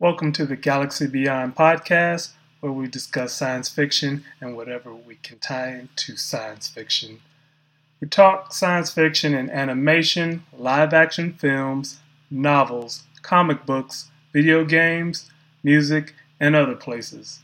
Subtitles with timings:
[0.00, 5.40] Welcome to the Galaxy Beyond podcast, where we discuss science fiction and whatever we can
[5.40, 7.18] tie into science fiction.
[8.00, 11.98] We talk science fiction in animation, live action films,
[12.30, 15.28] novels, comic books, video games,
[15.64, 17.40] music, and other places.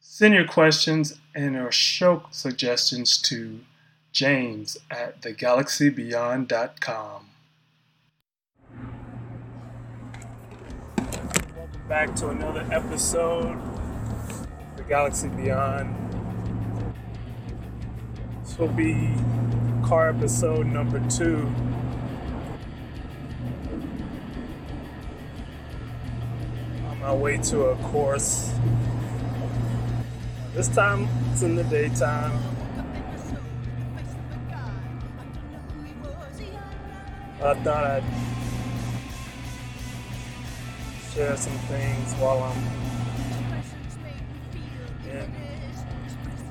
[0.00, 3.60] Send your questions and or show suggestions to
[4.10, 7.26] James at thegalaxybeyond.com.
[11.56, 15.94] Welcome back to another episode of The Galaxy Beyond.
[18.42, 19.14] This will be
[19.84, 21.48] car episode number two.
[26.88, 28.52] On my way to a course.
[30.52, 32.36] This time it's in the daytime.
[37.40, 38.33] I thought I'd
[41.14, 42.58] share some things while I'm
[45.08, 45.32] in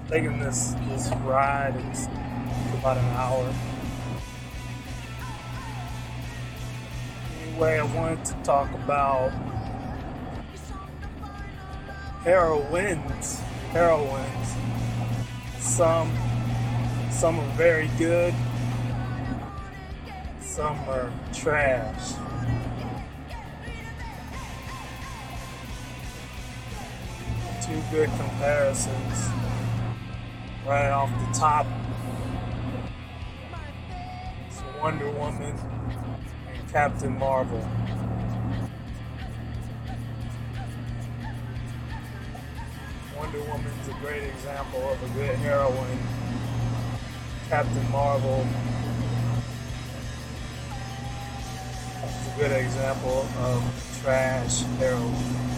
[0.07, 1.73] taking this this ride.
[1.91, 2.05] It's
[2.79, 3.53] about an hour.
[7.41, 9.31] Anyway, I wanted to talk about
[12.23, 13.41] heroines.
[13.73, 14.55] Heroines.
[15.59, 16.09] Some
[17.11, 18.33] some are very good.
[20.39, 22.13] Some are trash.
[27.73, 29.29] Two good comparisons
[30.67, 31.65] right off the top.
[34.47, 35.57] It's Wonder Woman
[36.53, 37.67] and Captain Marvel.
[43.17, 45.99] Wonder Woman's a great example of a good heroine.
[47.49, 48.45] Captain Marvel
[52.05, 55.52] is a good example of trash heroine.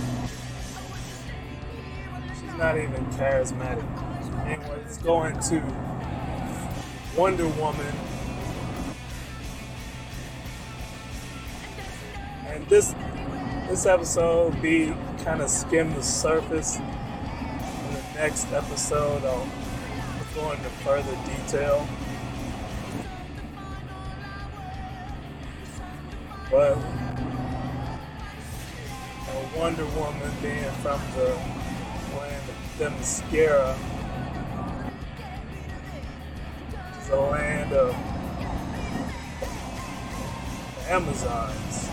[2.58, 3.84] Not even charismatic.
[4.46, 5.26] Anyway, let's go
[7.18, 7.94] Wonder Woman.
[12.48, 12.96] And this
[13.68, 14.94] this episode be
[15.24, 16.78] kind of skim the surface.
[16.78, 19.48] In the next episode, I'll
[20.34, 21.86] go into further detail.
[26.50, 26.78] But
[29.28, 31.65] a Wonder Woman being from the
[32.80, 33.78] land of Themyscira,
[37.00, 37.96] is the land of
[40.76, 41.90] the Amazons.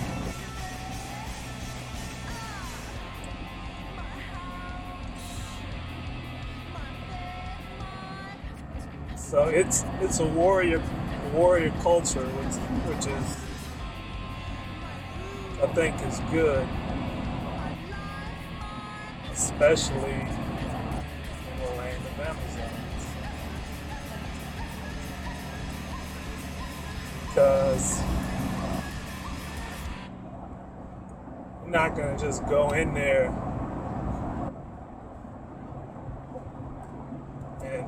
[9.17, 10.83] So it's it's a warrior
[11.33, 12.55] warrior culture, which
[12.87, 13.37] which is
[15.63, 16.69] I think is good,
[19.33, 20.29] especially
[27.73, 28.11] I'm
[31.71, 33.29] not gonna just go in there
[37.65, 37.87] and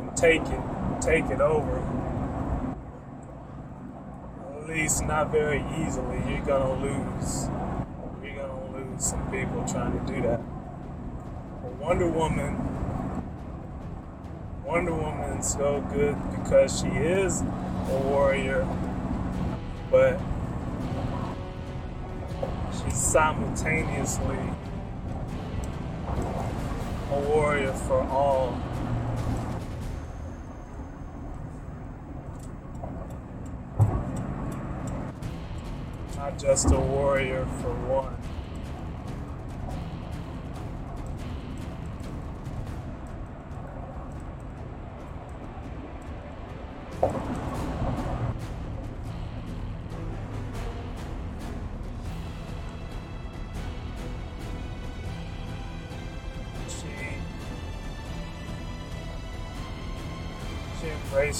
[0.00, 0.60] and take it,
[1.02, 2.06] take it over.
[4.56, 6.22] At least not very easily.
[6.26, 7.48] You're gonna lose.
[8.24, 10.40] You're gonna lose some people trying to do that.
[11.62, 12.56] But Wonder Woman,
[14.64, 17.42] Wonder Woman's so good because she is
[17.88, 18.66] a warrior,
[19.90, 20.20] but
[22.72, 24.38] she's simultaneously
[27.10, 28.60] a warrior for all.
[36.16, 38.25] not just a warrior for one.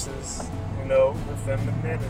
[0.05, 0.49] Embraces,
[0.79, 2.05] you know, her femininity.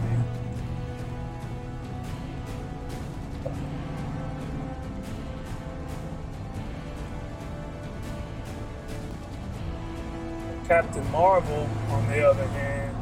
[10.67, 12.93] Captain Marvel, on the other hand,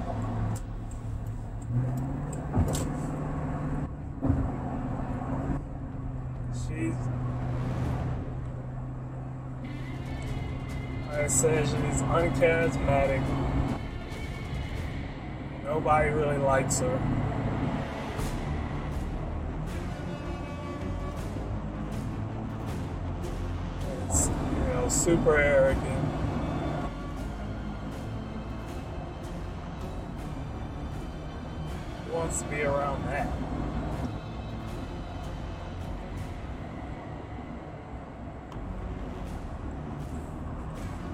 [6.54, 6.94] she's,
[11.10, 13.55] I said, she's uncharismatic.
[15.76, 17.00] Nobody really likes her.
[24.08, 26.06] It's, you know, super arrogant.
[32.06, 33.28] Who wants to be around that?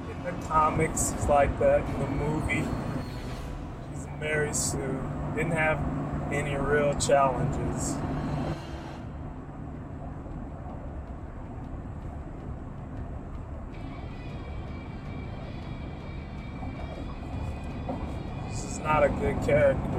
[0.08, 1.84] In the comics, it's like that.
[1.84, 2.68] In the movie,
[4.22, 5.02] Mary Sue.
[5.36, 5.80] Didn't have
[6.32, 7.96] any real challenges.
[18.48, 19.91] This is not a good character.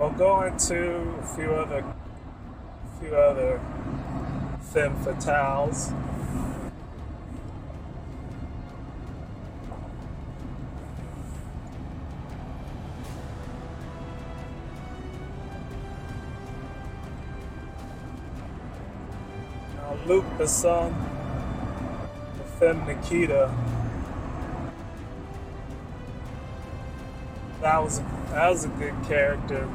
[0.00, 3.60] I'll go into a few other, a few other
[4.60, 5.92] femme fatales.
[19.76, 20.92] Now Luc Besson,
[22.36, 23.54] the femme Nikita.
[27.60, 28.00] That was
[28.30, 29.68] that was a good character.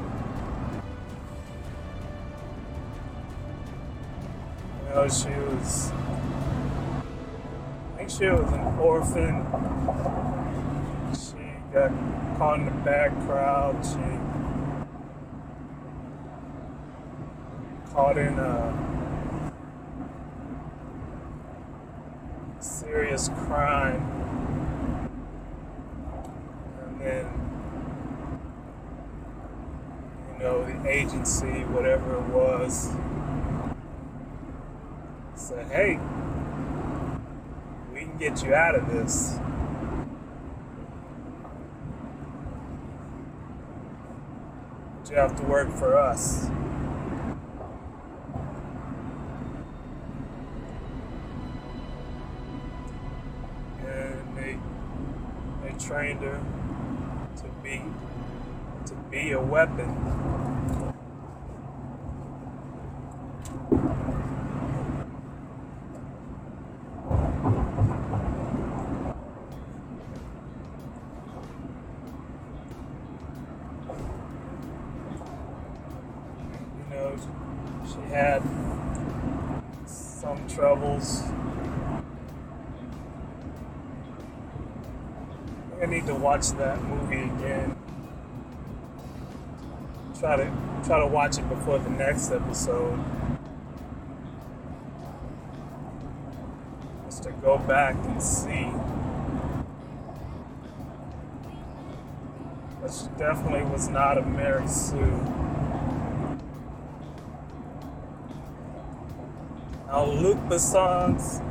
[5.12, 5.92] She was.
[5.92, 5.94] I
[7.98, 9.44] think she was an orphan.
[11.16, 11.90] She got
[12.38, 13.84] caught in the bad crowd.
[13.84, 14.20] She
[17.92, 18.72] caught in a
[22.60, 25.10] serious crime,
[26.86, 27.26] and then
[30.34, 32.92] you know, the agency, whatever it was,
[35.50, 36.00] said, hey,
[37.92, 39.40] we can get you out of this.
[45.02, 46.46] But you have to work for us.
[53.88, 54.60] And they,
[55.64, 56.40] they trained her
[57.38, 57.82] to be
[58.86, 59.96] to be a weapon.
[76.78, 77.18] You know,
[77.86, 78.42] she had
[79.86, 81.24] some troubles.
[85.82, 87.76] I need to watch that movie again
[90.18, 90.46] try to
[90.86, 92.98] try to watch it before the next episode.
[97.06, 98.72] Just to go back and see.
[102.90, 104.98] She definitely was not a Mary Sue.
[109.88, 111.42] Now Luc Besson's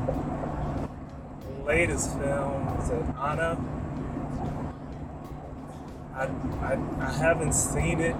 [1.64, 3.77] latest film is it Anna.
[6.18, 6.24] I,
[6.62, 8.16] I, I haven't seen it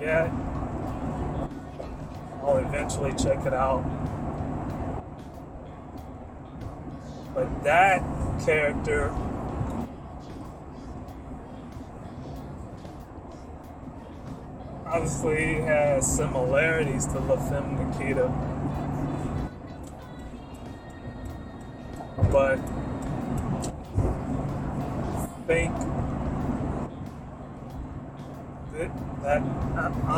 [0.00, 0.30] yet.
[2.44, 3.82] I'll eventually check it out.
[7.34, 8.04] But that
[8.44, 9.12] character
[14.86, 18.59] obviously has similarities to La Femme Nikita.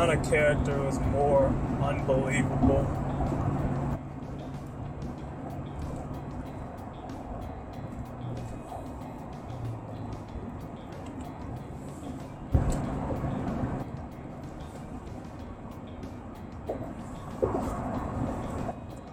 [0.02, 1.46] Anna character was more
[1.80, 2.82] unbelievable.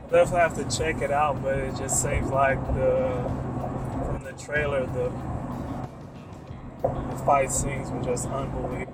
[0.10, 3.32] Definitely have to check it out, but it just seems like the
[4.08, 5.12] from the trailer the,
[6.82, 8.89] the fight scenes were just unbelievable.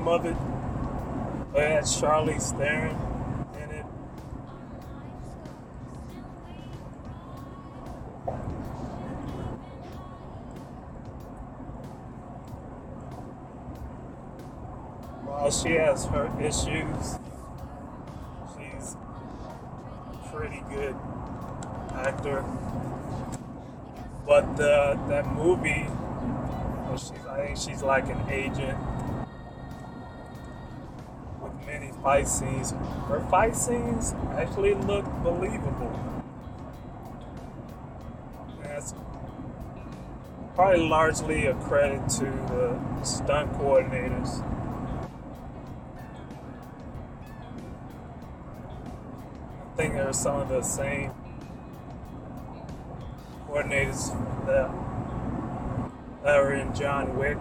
[0.00, 0.36] name of it,
[1.52, 2.96] but Charlie had Charlize Theron
[3.54, 3.84] in it.
[15.24, 17.18] While she has her issues,
[18.56, 18.96] she's
[20.32, 20.96] pretty good
[21.92, 22.44] actor.
[24.26, 28.78] But uh, that movie, oh, she's, I think she's like an agent
[32.02, 32.72] fight scenes.
[33.08, 35.92] Her fight scenes actually look believable.
[38.62, 38.94] That's
[40.54, 44.42] probably largely a credit to the stunt coordinators.
[49.62, 51.12] I think they're some of the same
[53.48, 54.10] coordinators
[54.46, 54.70] that,
[56.22, 57.38] were in John Wick.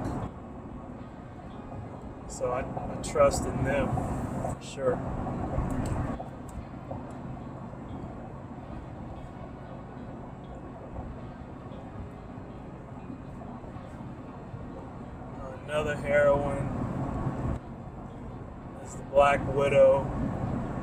[2.28, 4.19] So I, I trust in them
[4.62, 5.00] sure.
[15.66, 17.60] Another heroine
[18.84, 20.06] is the Black Widow,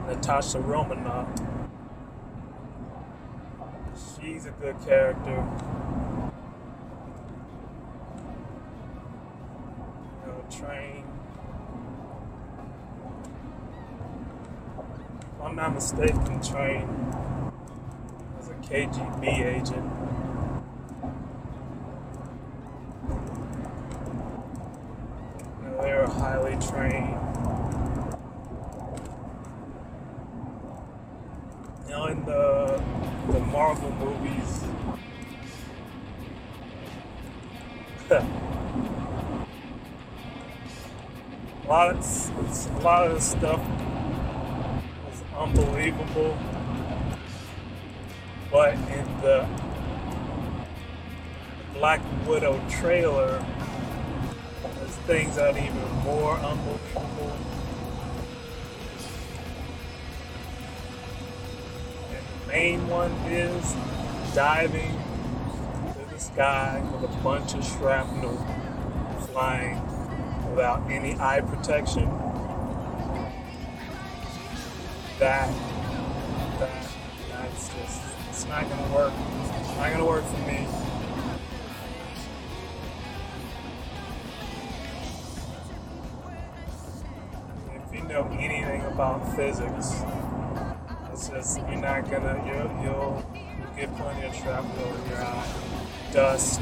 [0.07, 1.29] Natasha Romanoff.
[3.95, 5.45] She's a good character.
[10.23, 11.05] You know, trained.
[15.77, 16.89] Not mistaken, trained
[18.39, 19.93] as a KGB agent.
[25.63, 27.21] Know, they're highly trained.
[31.91, 32.83] Know, in the
[33.31, 34.65] the Marvel movies.
[38.11, 38.25] a
[41.69, 43.61] lot of a lot of stuff
[45.47, 46.37] unbelievable,
[48.51, 49.47] but in the
[51.75, 53.45] Black Widow trailer,
[54.63, 57.37] there's things that are even more unbelievable.
[62.11, 63.77] And the main one is
[64.35, 65.01] diving
[65.93, 68.37] to the sky with a bunch of shrapnel
[69.33, 69.81] flying
[70.51, 72.16] without any eye protection.
[75.27, 75.49] That,
[76.61, 76.89] that,
[77.31, 79.13] that's just, it's not gonna work.
[79.59, 80.69] It's not gonna work for me.
[87.75, 90.01] If you know anything about physics,
[91.13, 93.27] it's just you're not gonna you'll you'll
[93.77, 95.47] get plenty of shrapnel in your eye,
[96.13, 96.61] dust.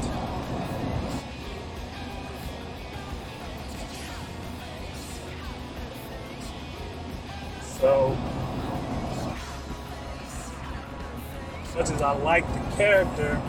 [12.05, 13.41] I like the character,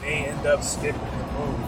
[0.00, 1.62] they end up skipping the movie.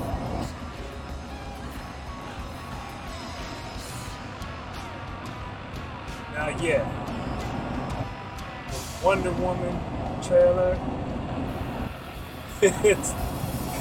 [6.34, 6.82] Now, yeah,
[8.68, 9.78] the Wonder Woman
[10.24, 10.76] trailer.
[12.60, 13.14] it's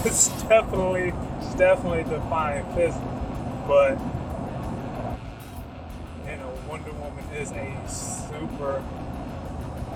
[0.06, 3.04] it's definitely it's definitely defying physics,
[3.68, 3.98] but
[6.30, 8.84] you know Wonder Woman is a super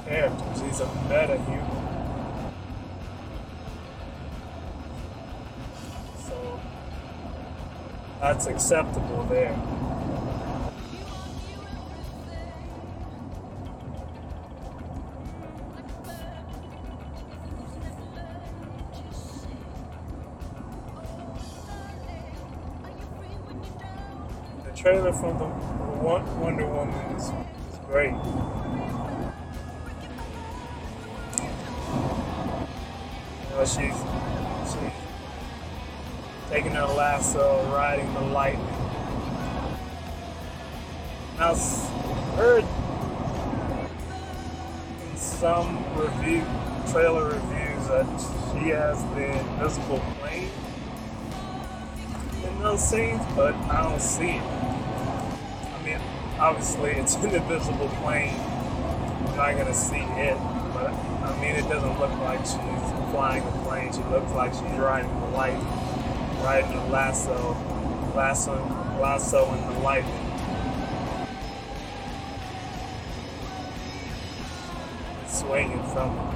[0.08, 0.46] character.
[0.56, 1.84] She's a meta human.
[6.26, 6.60] So
[8.22, 9.56] that's acceptable there.
[24.64, 25.46] The trailer from the
[26.40, 27.32] Wonder Woman is
[27.88, 28.14] great.
[33.58, 33.80] Know, she's
[34.70, 34.92] she's
[36.48, 38.64] taking her lasso, uh, riding the lightning.
[41.40, 41.56] Now,
[42.36, 42.64] heard
[45.10, 46.46] in some review,
[46.92, 48.06] trailer reviews that
[48.54, 50.52] she has the invisible plane
[52.44, 56.00] in those scenes, but I don't see it I mean,
[56.40, 58.36] obviously it's an invisible plane.
[58.36, 60.57] You're not gonna see it, but
[61.38, 62.56] I mean it doesn't look like she's
[63.12, 63.94] flying a plane.
[63.94, 65.60] She looks like she's riding the light,
[66.41, 67.56] riding the lasso,
[68.15, 68.58] lasso,
[69.00, 70.13] lasso in the lightning.
[75.27, 76.26] Swinging from it.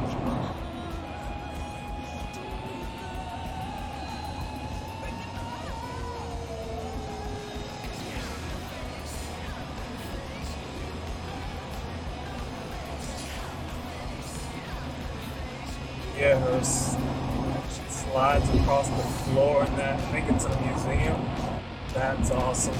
[18.72, 20.14] across the floor in that.
[20.14, 21.30] make it to the museum.
[21.94, 22.74] That's awesome.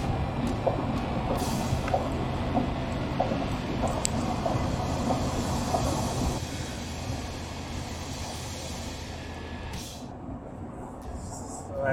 [11.68, 11.84] So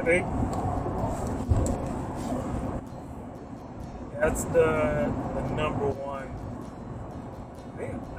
[4.21, 6.28] that's the, the number one.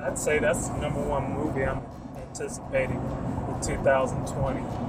[0.02, 1.82] I'd say that's the number one movie I'm
[2.18, 4.89] anticipating in 2020.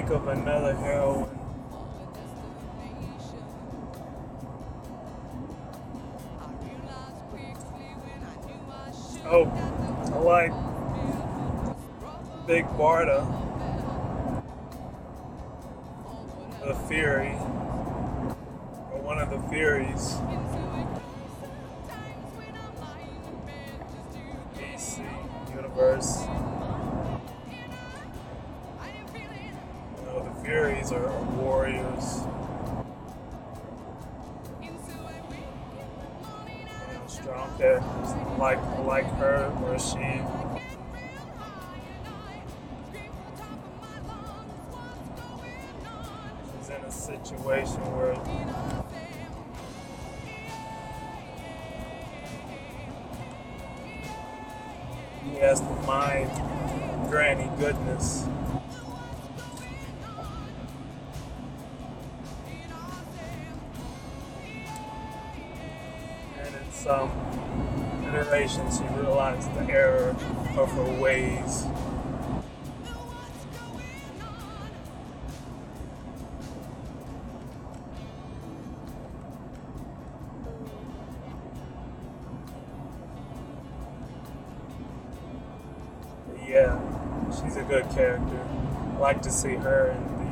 [0.00, 1.28] Think of another heroine.
[9.24, 9.50] Oh,
[10.14, 10.52] I like
[12.46, 13.26] Big Barda,
[16.64, 17.30] the Fury,
[18.92, 20.14] or one of the Furies.
[25.52, 26.37] Universe.
[30.88, 32.20] The Furies are warriors.
[37.06, 38.38] Strong characters.
[38.38, 40.22] Like like her or she.
[86.48, 86.80] Yeah,
[87.30, 88.40] she's a good character.
[88.94, 90.28] I like to see her in the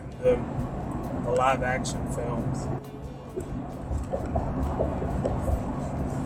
[0.00, 2.66] in the, the live action films.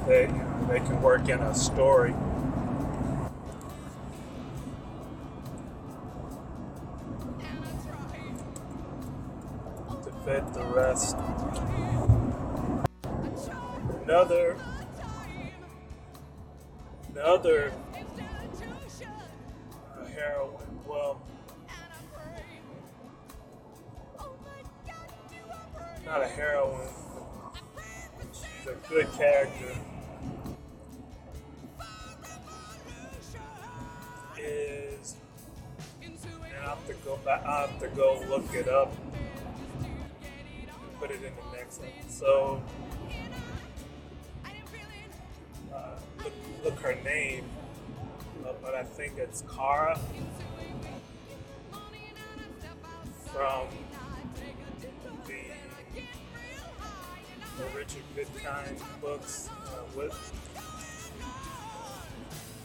[0.07, 2.15] They you know, they can work in a story.
[10.05, 11.17] To fit the rest.
[14.05, 14.57] Another
[17.13, 17.73] another
[28.89, 29.75] good character.
[34.39, 35.17] Is
[36.41, 37.19] I have to go.
[37.27, 38.95] I have to go look it up.
[41.01, 42.63] Put it in the next episode.
[45.75, 46.33] Uh, look,
[46.65, 47.45] look her name,
[48.47, 49.99] uh, but I think it's Cara
[53.33, 53.69] from
[57.87, 59.49] Richard Goodkind books.
[59.65, 60.33] Uh, with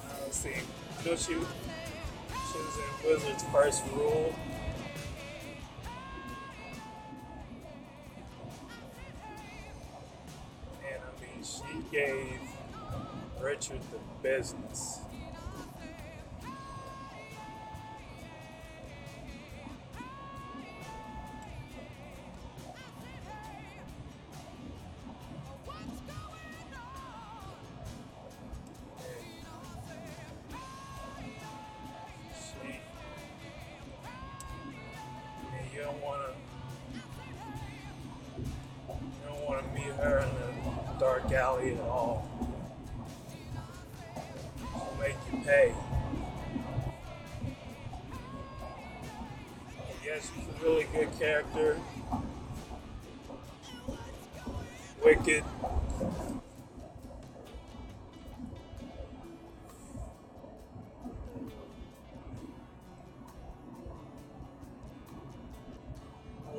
[0.04, 0.54] uh, let's see,
[1.04, 4.34] she was in Wizard's First Rule.
[10.92, 12.40] And I mean, she gave
[13.40, 15.02] Richard the business.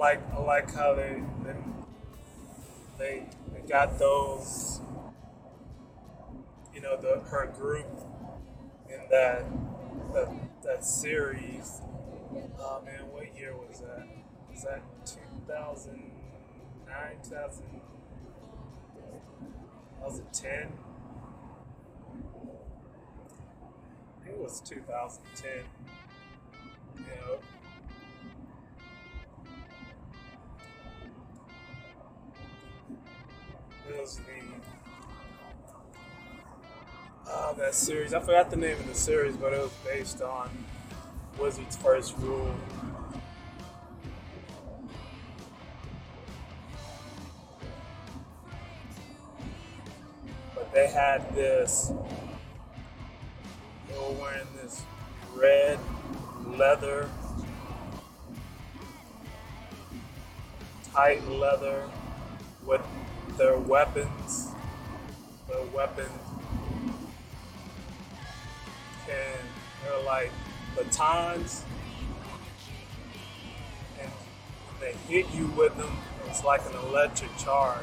[0.02, 1.54] Like I like how they they
[2.98, 4.80] they, they got those
[6.74, 7.86] you know the her group
[8.90, 9.44] in that
[10.12, 10.28] that,
[10.64, 11.82] that series.
[12.58, 14.08] Oh man, what year was that?
[14.50, 16.02] Was that 2009,
[17.22, 17.64] 2000,
[20.00, 20.72] 2010?
[24.20, 25.50] I think it was 2010.
[26.98, 27.38] You know,
[34.02, 34.22] was the
[37.30, 38.12] uh, that series.
[38.12, 40.50] I forgot the name of the series, but it was based on
[41.38, 42.52] Wizard's first rule.
[50.56, 51.92] But they had this.
[53.88, 54.82] They were wearing this
[55.36, 55.78] red
[56.44, 57.08] leather,
[60.92, 61.88] tight leather
[62.66, 62.82] with
[63.36, 64.48] their weapons.
[65.48, 66.10] their weapons
[69.08, 69.48] and
[69.82, 70.30] they're like
[70.76, 71.64] batons,
[74.00, 74.10] and
[74.80, 75.96] they hit you with them.
[76.26, 77.82] It's like an electric charge.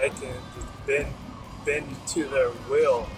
[0.00, 1.08] They can just bend
[1.64, 3.08] bend to their will.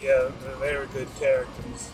[0.00, 1.90] Yeah, they're very good characters.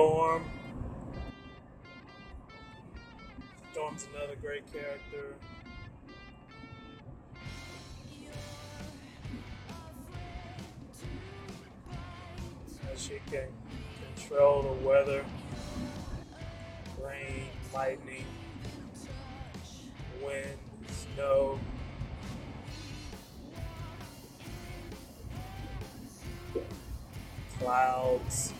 [0.00, 0.42] Storm.
[3.70, 5.34] Storm's another great character.
[12.96, 13.48] She can
[14.16, 15.22] control the weather,
[17.04, 18.24] rain, lightning,
[20.22, 20.58] wind,
[20.88, 21.60] snow.
[27.58, 28.54] Clouds.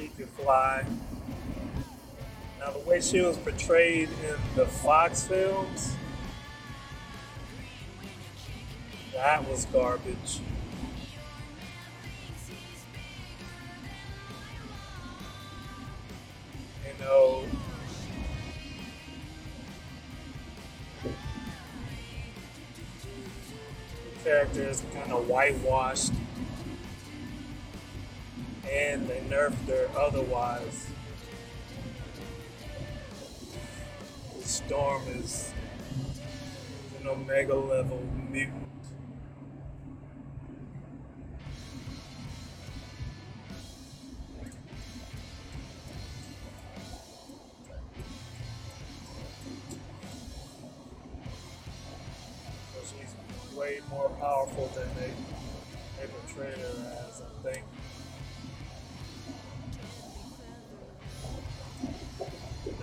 [0.00, 0.84] She could fly.
[2.58, 5.94] Now, the way she was portrayed in the Fox films,
[9.14, 10.40] that was garbage.
[16.86, 17.44] You know,
[21.02, 21.10] the
[24.24, 26.12] character is kind of whitewashed
[28.70, 30.86] and they nerfed her otherwise.
[34.36, 35.52] The Storm is
[37.00, 38.69] an Omega level mutant.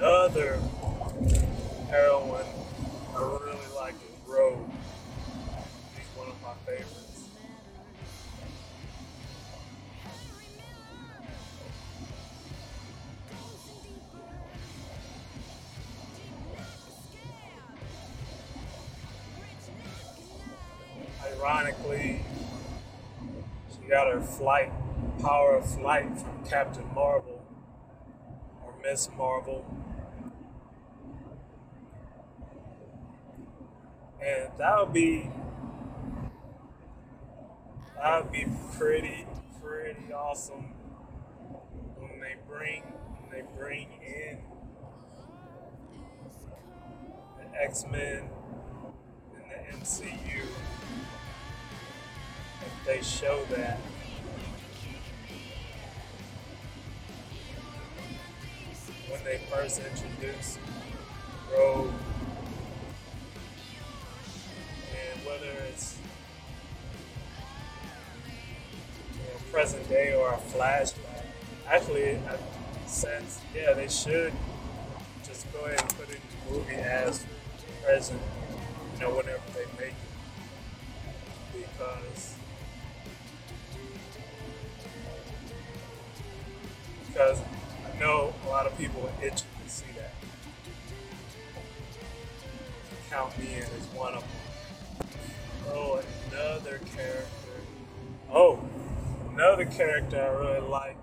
[0.02, 0.60] Other
[1.90, 2.46] heroine
[3.16, 4.70] I really like is Rogue.
[5.96, 7.30] She's one of my favorites.
[21.26, 22.24] Ironically,
[23.72, 24.72] she got her flight,
[25.22, 27.44] power of flight from Captain Marvel
[28.64, 29.66] or Miss Marvel.
[34.28, 35.30] and that would be
[37.96, 38.46] that would be
[38.78, 39.26] pretty
[39.62, 40.74] pretty awesome
[41.98, 44.38] when they bring when they bring in
[47.38, 48.30] the X Men
[49.36, 50.41] and the MCU
[52.62, 53.80] if they show that.
[59.10, 60.60] When they first introduced
[61.52, 61.91] Rogue
[65.28, 65.98] whether it's
[69.13, 71.26] you know, present day or a flashback.
[71.68, 72.18] Actually,
[72.86, 74.34] since yeah, they should
[75.26, 77.26] just go ahead and put it in the movie as
[77.84, 78.22] present,
[78.96, 82.36] you know, whenever they make it, because
[87.08, 90.13] because I know a lot of people are itching to see that.
[93.10, 94.37] Count me in as one of them.
[95.80, 97.62] Oh, another character.
[98.34, 98.60] Oh,
[99.32, 100.98] another character I really like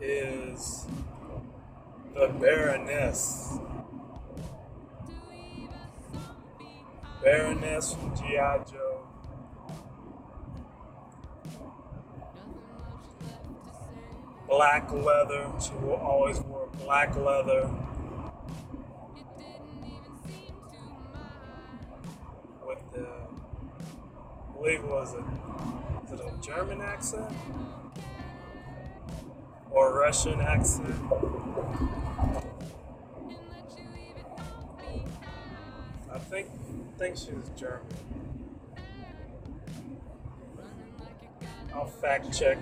[0.00, 0.84] is
[2.12, 3.56] the Baroness.
[7.22, 8.64] Baroness from G.I.
[8.70, 9.06] Joe.
[14.48, 15.52] Black leather.
[15.60, 17.70] She will always wore black leather.
[24.58, 25.24] Believe it was a
[26.04, 27.24] Is it a German accent?
[29.70, 30.94] Or Russian accent?
[36.10, 37.86] I think I think she was German.
[41.72, 42.58] I'll fact check.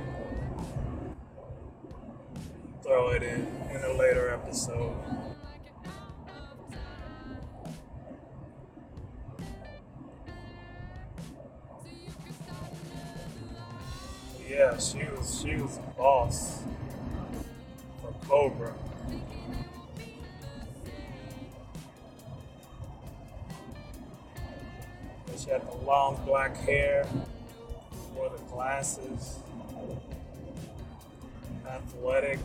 [2.82, 4.94] Throw it in in a later episode.
[14.56, 16.62] Yeah, she was she was boss
[18.00, 18.72] for Cobra.
[25.36, 27.06] She had the long black hair,
[28.14, 29.40] wore the glasses,
[31.68, 32.38] athletic.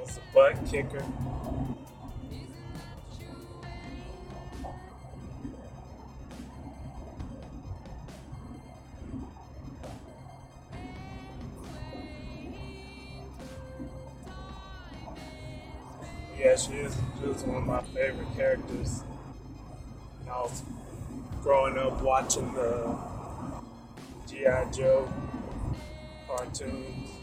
[0.00, 1.04] was a butt kicker.
[17.76, 19.02] My favorite characters.
[20.26, 20.62] I was
[21.42, 22.96] growing up watching the
[24.26, 24.70] G.I.
[24.70, 25.12] Joe
[26.26, 27.15] cartoons.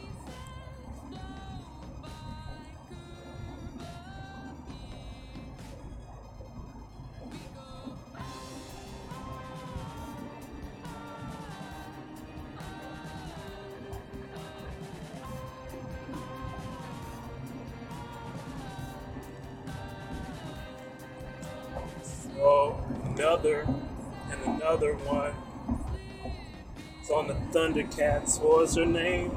[27.94, 28.42] Thundercats.
[28.42, 29.32] What was her name?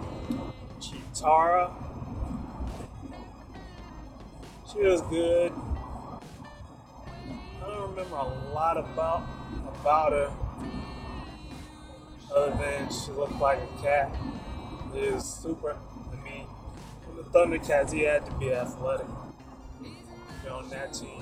[0.81, 1.71] Cheetara.
[4.73, 5.53] She was good.
[7.63, 9.27] I don't remember a lot about
[9.81, 10.33] about her,
[12.35, 14.15] other than she looked like a cat.
[14.95, 15.77] It was super.
[16.13, 16.47] I mean,
[17.15, 19.07] the Thundercats, he had to be athletic.
[19.07, 19.85] to
[20.43, 21.16] be on that team.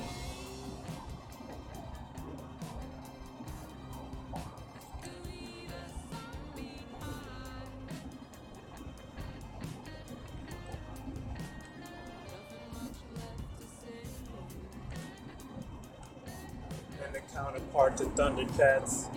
[17.34, 19.08] Counterpart to Thundercats.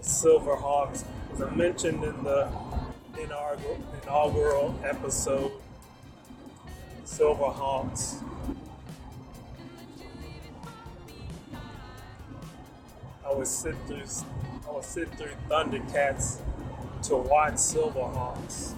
[0.00, 2.48] Silverhawks, as I mentioned in the
[3.20, 5.52] inaugural, inaugural episode,
[7.04, 8.22] Silverhawks.
[13.24, 14.02] I would sit through,
[14.68, 16.38] I would sit through Thundercats
[17.04, 18.74] to watch Silverhawks.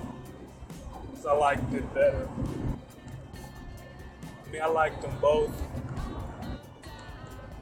[1.27, 2.29] I liked it better.
[4.55, 5.51] I mean, I like them both.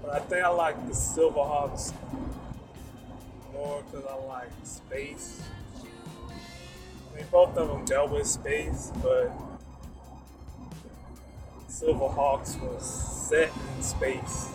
[0.02, 1.94] But I think I like the Silverhawks
[3.50, 5.40] more because I like space.
[5.81, 9.33] I mean, both of them dealt with space, but
[11.66, 14.51] Silverhawks was set in space.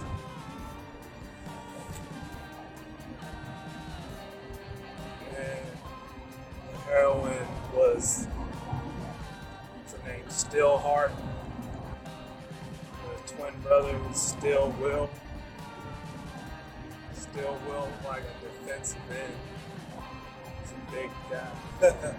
[13.37, 15.09] Twin brother Steelwill.
[17.13, 19.33] Still Will like a defensive end.
[20.61, 21.51] He's a big guy.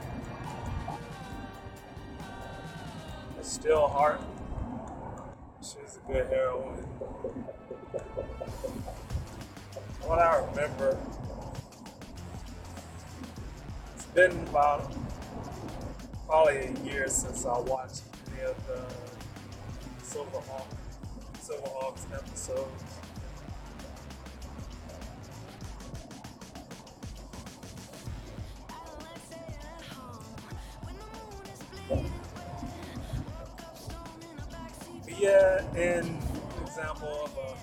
[3.34, 4.20] but Steelheart.
[5.60, 6.84] She's a good heroine.
[10.02, 10.96] What I remember,
[13.96, 14.92] it's been about
[16.26, 18.84] probably a year since I watched any of the
[21.48, 21.60] But
[35.18, 36.18] yeah, an
[36.62, 37.56] example of a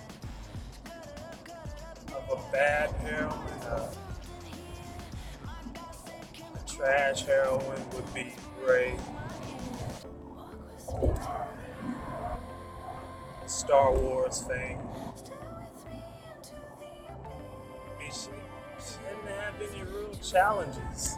[2.16, 3.34] of a bad heroine,
[3.68, 3.94] uh,
[6.56, 8.34] a trash heroine would be
[8.66, 8.98] Rey.
[14.36, 14.42] She
[19.08, 21.18] didn't have any real challenges.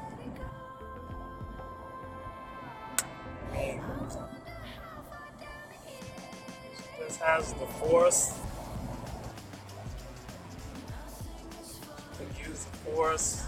[6.99, 8.39] Just has the Force.
[12.17, 13.47] Can use the Force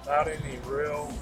[0.00, 1.12] without any real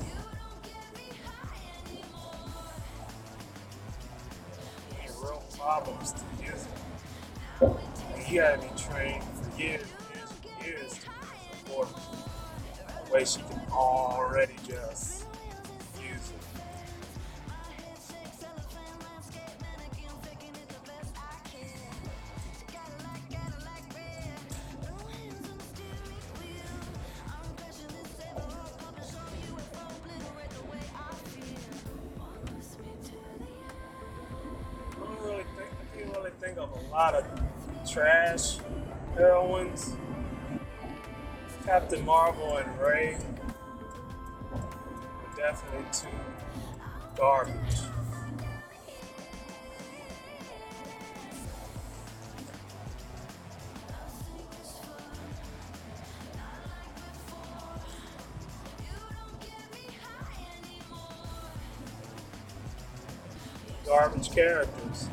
[4.99, 6.80] any real problems to use it.
[8.31, 11.89] You gotta be trained for years and years and years to support
[13.05, 14.90] the way she can already just
[63.91, 65.09] Garbage characters.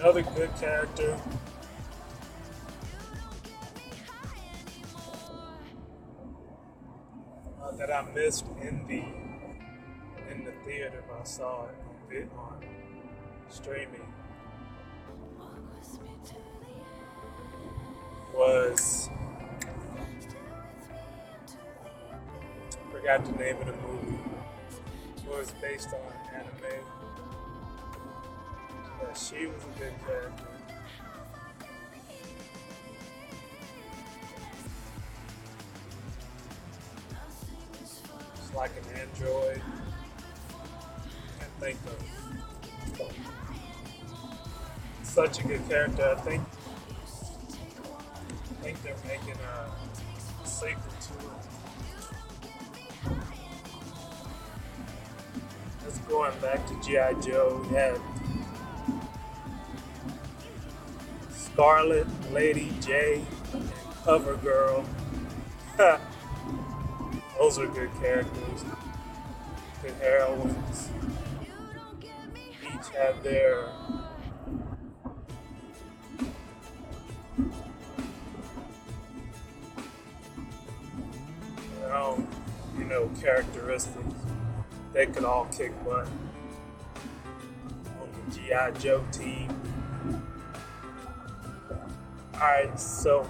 [0.00, 1.16] Another good character.
[7.64, 9.04] uh, that I missed in the
[10.32, 11.66] in the theater, I saw
[12.10, 12.60] it on
[13.48, 14.03] streaming
[23.04, 24.18] forgot the name of the movie.
[25.18, 26.00] It was based on
[26.34, 26.80] anime.
[28.98, 30.48] But she was a good character.
[37.82, 39.60] It's like an android.
[41.40, 43.12] I think of
[45.02, 46.16] such a good character.
[46.16, 46.42] I think
[47.04, 51.63] I think they're making a sequel to it.
[56.08, 57.14] Going back to G.I.
[57.20, 57.64] Joe.
[57.68, 57.98] We had
[61.30, 63.70] Scarlett, Lady Jaye, and
[64.04, 64.84] Cover Girl.
[67.38, 68.64] Those are good characters.
[69.82, 70.90] Good heroines.
[72.62, 73.68] Each their
[81.80, 82.26] their own,
[82.78, 84.33] you know, characteristics.
[84.94, 86.06] They could all kick butt
[88.00, 88.70] on the G.I.
[88.72, 89.48] Joe team.
[92.34, 93.28] Alright, so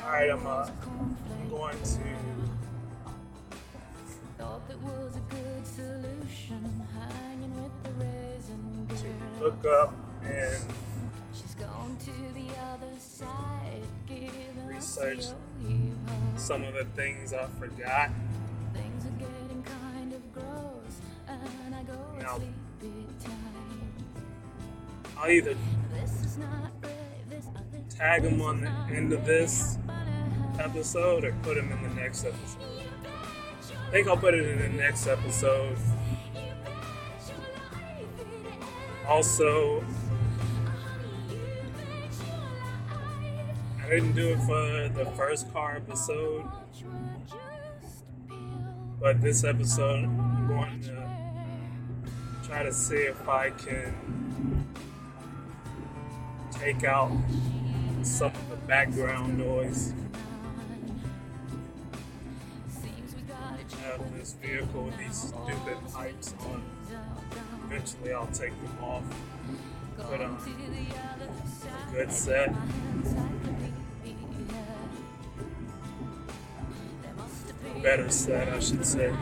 [0.00, 1.98] alright, I'm uh, I'm going to
[4.38, 9.48] Thought that was a good solution, hanging with the raisin girl.
[9.48, 10.72] look up and
[11.32, 13.82] She's gone to the other side,
[14.66, 15.26] Research
[16.36, 18.10] some of the things I forgot.
[22.24, 22.40] I'll
[25.30, 25.56] either
[27.88, 29.78] tag this on the end of this
[30.58, 32.62] episode or put them in the next episode.
[33.86, 35.76] I think I'll put it in the next episode.
[39.06, 39.84] Also,
[43.84, 46.44] I didn't do it for the first car episode,
[48.98, 50.93] but this episode I'm going to
[52.46, 54.66] try to see if I can
[56.52, 57.10] take out
[58.02, 59.94] some of the background noise.
[63.84, 66.62] I have this vehicle with these stupid pipes on.
[67.66, 69.04] Eventually, I'll take them off.
[69.96, 70.38] Put on um,
[71.90, 72.54] a good set.
[77.82, 79.12] Better set, I should say.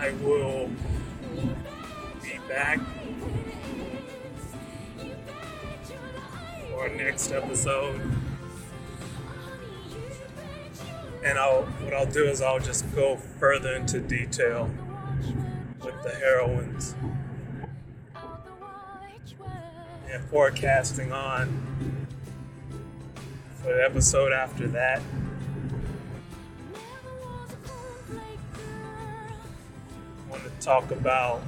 [0.00, 0.70] I will
[2.22, 2.78] be back
[6.70, 8.00] for next episode.
[11.24, 14.70] And I'll what I'll do is I'll just go further into detail
[15.84, 16.94] with the heroines
[20.08, 22.06] and forecasting on
[23.56, 25.02] for the episode after that.
[30.60, 31.42] Talk about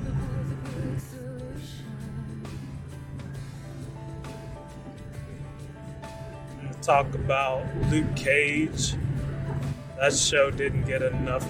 [6.83, 8.95] talk about Luke Cage.
[9.99, 11.47] That show didn't get enough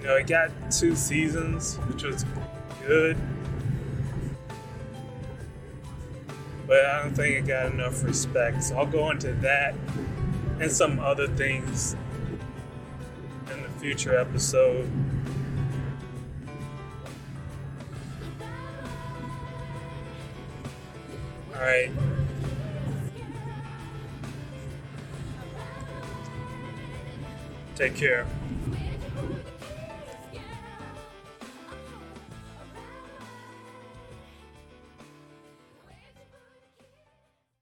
[0.00, 2.24] You know, it got two seasons, which was
[2.86, 3.18] good.
[6.66, 8.64] But I don't think it got enough respect.
[8.64, 9.74] So I'll go into that
[10.58, 11.96] and some other things
[13.80, 14.90] future episode.
[21.54, 21.90] Alright.
[27.74, 28.26] Take care.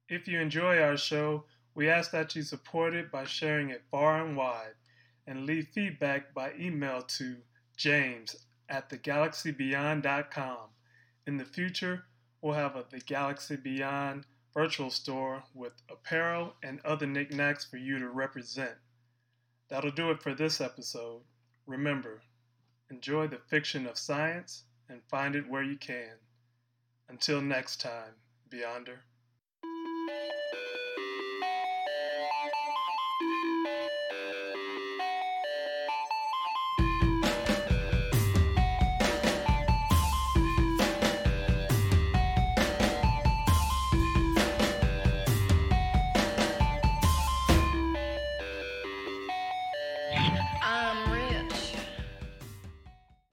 [0.08, 1.44] If you enjoy our show,
[1.76, 4.74] we ask that you support it by sharing it far and wide
[5.28, 7.36] and leave feedback by email to
[7.76, 8.34] james
[8.70, 10.58] at thegalaxybeyond.com.
[11.26, 12.04] In the future,
[12.40, 14.24] we'll have a The Galaxy Beyond
[14.54, 18.74] virtual store with apparel and other knickknacks for you to represent.
[19.68, 21.20] That'll do it for this episode.
[21.66, 22.22] Remember,
[22.90, 26.14] enjoy the fiction of science and find it where you can.
[27.10, 28.14] Until next time,
[28.48, 29.00] Beyonder.